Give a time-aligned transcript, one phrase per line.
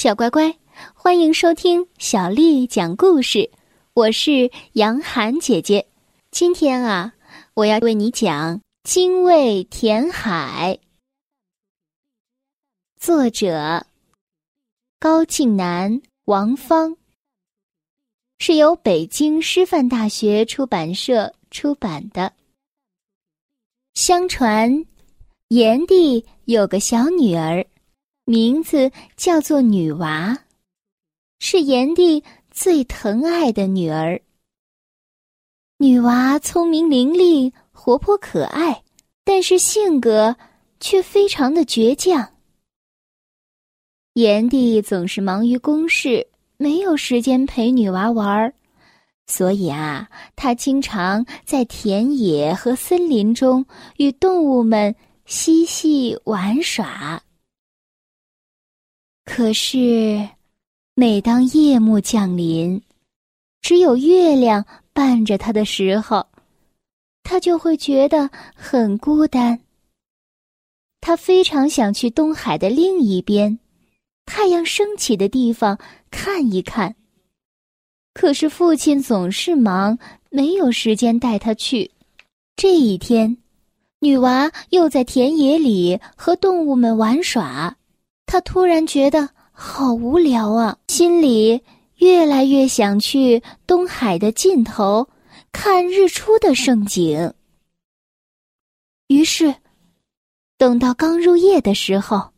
[0.00, 0.56] 小乖乖，
[0.94, 3.50] 欢迎收听小丽讲故事。
[3.94, 5.88] 我是杨涵姐姐。
[6.30, 7.14] 今天啊，
[7.54, 10.78] 我要为你讲《精卫填海》。
[12.96, 13.84] 作者
[15.00, 16.96] 高静南、王芳，
[18.38, 22.32] 是由北京师范大学出版社出版的。
[23.94, 24.86] 相传，
[25.48, 27.66] 炎帝有个小女儿。
[28.28, 30.36] 名字叫做女娃，
[31.38, 34.20] 是炎帝最疼爱的女儿。
[35.78, 38.82] 女娃聪明伶俐、活泼可爱，
[39.24, 40.36] 但是性格
[40.78, 42.34] 却非常的倔强。
[44.12, 46.26] 炎帝总是忙于公事，
[46.58, 48.52] 没有时间陪女娃玩儿，
[49.26, 50.06] 所以啊，
[50.36, 53.64] 他经常在田野和森林中
[53.96, 57.22] 与动物们嬉戏玩耍。
[59.30, 60.26] 可是，
[60.94, 62.80] 每当夜幕降临，
[63.60, 66.26] 只有月亮伴着他的时候，
[67.22, 69.60] 他就会觉得很孤单。
[71.02, 73.58] 他非常想去东海的另一边，
[74.24, 75.78] 太阳升起的地方
[76.10, 76.96] 看一看。
[78.14, 79.98] 可是父亲总是忙，
[80.30, 81.90] 没有时间带他去。
[82.56, 83.36] 这一天，
[84.00, 87.76] 女娃又在田野里和动物们玩耍。
[88.30, 91.62] 他突然觉得好无聊啊，心里
[91.96, 95.08] 越来越想去东海的尽头
[95.50, 97.32] 看日出的盛景。
[99.06, 99.54] 于是，
[100.58, 102.34] 等到刚入夜的时候，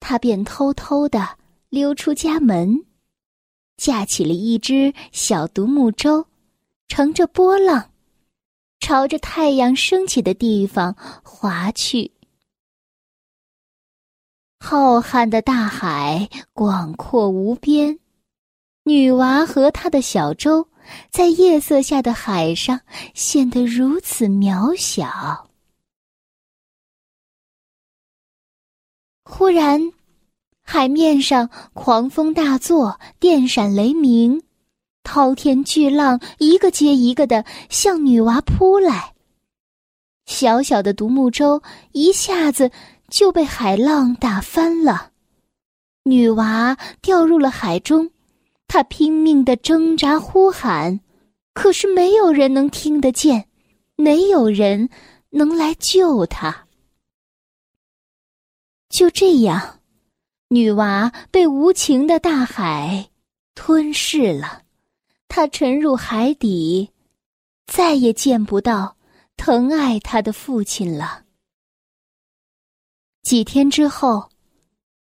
[0.00, 1.26] 他便偷偷的
[1.70, 2.84] 溜出家门，
[3.78, 6.26] 架起了一只小独木舟，
[6.88, 7.90] 乘着波浪，
[8.80, 12.12] 朝着太阳升起的地方划去。
[14.58, 17.98] 浩瀚的大海广阔无边，
[18.84, 20.66] 女娃和她的小舟
[21.10, 22.80] 在夜色下的海上
[23.14, 25.48] 显得如此渺小。
[29.24, 29.92] 忽然，
[30.62, 34.42] 海面上狂风大作，电闪雷鸣，
[35.02, 39.14] 滔天巨浪一个接一个的向女娃扑来，
[40.24, 41.62] 小小的独木舟
[41.92, 42.70] 一下子。
[43.08, 45.12] 就被海浪打翻了，
[46.02, 48.10] 女娃掉入了海中，
[48.66, 51.00] 她拼命的挣扎呼喊，
[51.54, 53.48] 可是没有人能听得见，
[53.94, 54.88] 没有人
[55.30, 56.66] 能来救她。
[58.88, 59.80] 就这样，
[60.48, 63.10] 女娃被无情的大海
[63.54, 64.62] 吞噬了，
[65.28, 66.90] 她沉入海底，
[67.66, 68.96] 再也见不到
[69.36, 71.25] 疼爱她的父亲了。
[73.26, 74.28] 几天之后，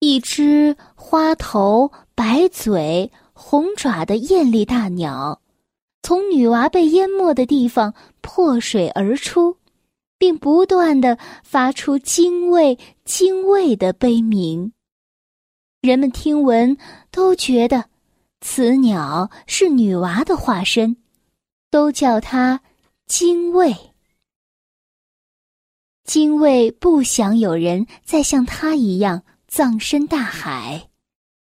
[0.00, 5.40] 一只花头、白嘴、红爪的艳丽大鸟，
[6.02, 9.56] 从女娃被淹没的地方破水而出，
[10.18, 14.72] 并不断的发出“精卫，精卫”的悲鸣。
[15.80, 16.76] 人们听闻，
[17.12, 17.84] 都觉得
[18.40, 20.96] 此鸟是女娃的化身，
[21.70, 22.62] 都叫它
[23.06, 23.76] “精卫”。
[26.08, 30.88] 精卫不想有人再像他一样葬身大海，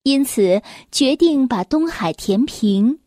[0.03, 2.99] 因此决定把东海填平。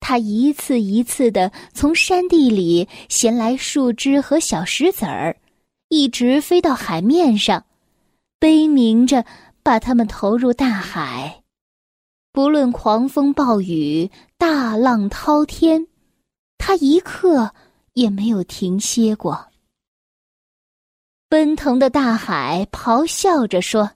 [0.00, 5.36] 他一次一次的从山地里衔来树枝和小石子儿，
[5.88, 7.64] 一直飞到海面上，
[8.40, 9.24] 悲鸣着
[9.62, 11.44] 把它们投入大海。
[12.32, 15.86] 不论狂风暴雨、大浪滔天，
[16.58, 17.54] 他一刻
[17.92, 19.46] 也没有停歇过。
[21.28, 23.90] 奔腾的大海咆哮着说：“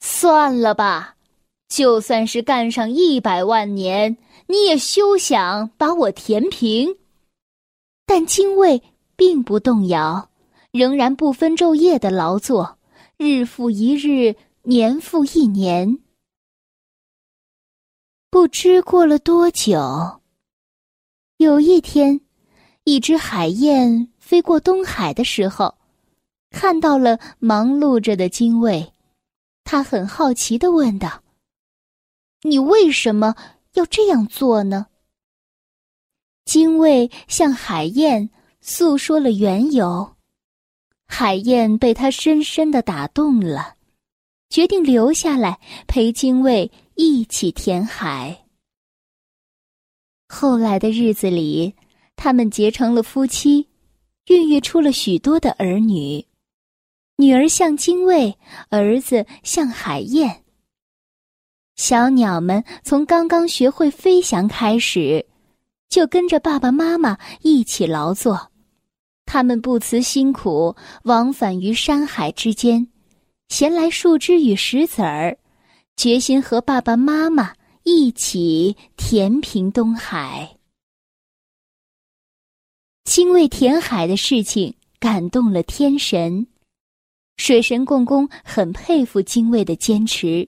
[0.00, 1.14] 算了吧，
[1.68, 4.16] 就算是干上一百万年，
[4.48, 6.96] 你也休想把我填平。”
[8.04, 8.82] 但精卫
[9.14, 10.28] 并不动摇，
[10.72, 12.78] 仍然不分昼夜的劳作，
[13.16, 16.00] 日复一日，年复一年。
[18.28, 20.20] 不知过了多久，
[21.36, 22.20] 有一天，
[22.82, 25.72] 一只海燕飞过东海的时候。
[26.50, 28.92] 看到了忙碌着的精卫，
[29.64, 31.22] 他很好奇的问道
[32.42, 33.34] ：“你为什么
[33.74, 34.88] 要这样做呢？”
[36.44, 38.28] 精卫向海燕
[38.60, 40.16] 诉说了缘由，
[41.06, 43.76] 海燕被他深深的打动了，
[44.48, 48.46] 决定留下来陪精卫一起填海。
[50.28, 51.74] 后来的日子里，
[52.16, 53.68] 他们结成了夫妻，
[54.26, 56.26] 孕育出了许多的儿女。
[57.20, 58.38] 女儿像精卫，
[58.70, 60.42] 儿子像海燕。
[61.76, 65.26] 小鸟们从刚刚学会飞翔开始，
[65.90, 68.50] 就跟着爸爸妈妈一起劳作。
[69.26, 70.74] 他们不辞辛苦，
[71.04, 72.88] 往返于山海之间，
[73.50, 75.36] 衔来树枝与石子儿，
[75.98, 77.52] 决心和爸爸妈妈
[77.82, 80.56] 一起填平东海。
[83.04, 86.46] 精卫填海的事情感动了天神，
[87.40, 90.46] 水神共工很佩服精卫的坚持。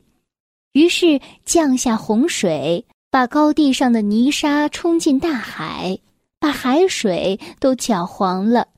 [0.73, 5.99] 于是降下洪水，把高地上的泥沙冲进大海，
[6.39, 8.69] 把海水都搅黄了。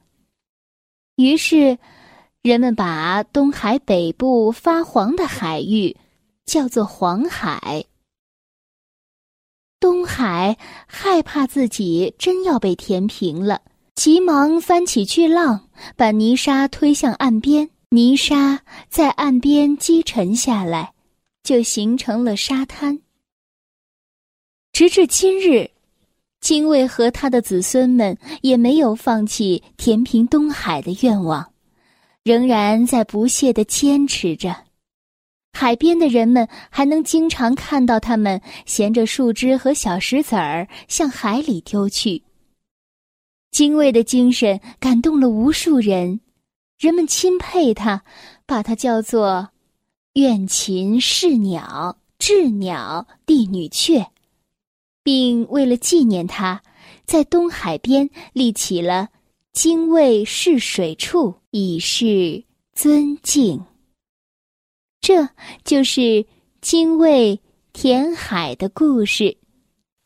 [1.17, 1.77] 于是，
[2.41, 5.97] 人们把东海北部发黄的海域
[6.47, 7.85] 叫做黄海。
[9.81, 10.57] 东海
[10.87, 13.61] 害怕自己真要被填平了，
[13.97, 17.71] 急忙翻起巨浪，把泥沙推向岸边。
[17.95, 20.93] 泥沙在岸边积沉下来。
[21.45, 23.01] 就形成了沙滩。
[24.73, 25.71] 直至今日，
[26.41, 31.53] 精卫和他的子孙们也没有放弃填平东海的愿望，
[32.23, 34.57] 仍然在不懈的坚持着。
[35.53, 42.23] 海边的人们还能经常看到他们衔着树枝和小石子儿向海里丢去。
[43.51, 46.21] 精卫的精神感动了无数人，
[46.79, 48.05] 人们钦佩他，
[48.47, 49.51] 把他叫做。
[50.15, 54.07] 愿禽是鸟，鸷鸟帝女雀，
[55.03, 56.63] 并为了纪念他，
[57.05, 59.09] 在东海边立起了
[59.53, 62.45] 精卫试水处，以示
[62.75, 63.61] 尊敬。
[65.01, 65.29] 这
[65.65, 66.25] 就是
[66.61, 67.41] 精卫
[67.73, 69.37] 填海的故事。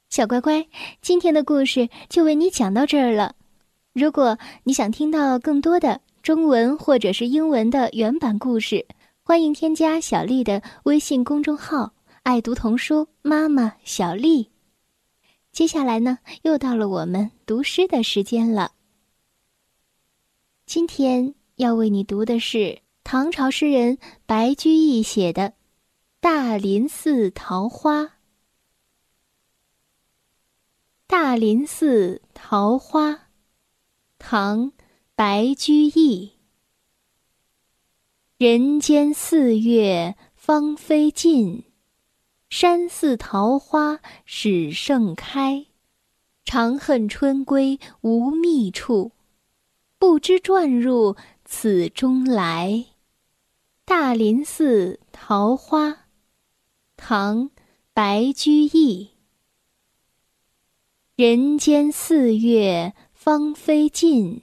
[0.09, 0.67] 小乖乖，
[1.03, 3.35] 今天的故事就为你讲到这儿了。
[3.93, 8.87] 如果你想听到更多的中文或者是英文的原版故事，
[9.23, 11.93] 欢迎添加小丽的微信公众号
[12.23, 14.51] “爱读童书妈妈小丽”。
[15.53, 18.73] 接下来呢，又到了我们读诗的时间了。
[20.67, 25.43] 今天要为你读的是唐朝诗人白居易写的
[26.21, 28.03] 《大林寺桃花》。
[31.07, 33.29] 大林寺桃花，
[34.19, 34.71] 唐·
[35.21, 36.35] 白居易。
[38.37, 41.65] 人间四月芳菲尽，
[42.49, 45.67] 山寺桃花始盛开。
[46.45, 49.11] 长恨春归无觅处，
[49.99, 52.87] 不知转入此中来。
[53.85, 56.07] 大林寺桃花，
[56.97, 57.47] 唐·
[57.93, 59.11] 白居易。
[61.17, 64.43] 人间四月芳菲尽。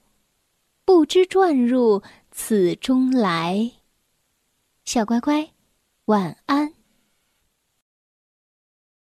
[0.83, 2.01] 不知转入
[2.31, 3.71] 此中来，
[4.83, 5.51] 小乖乖，
[6.05, 6.80] 晚安。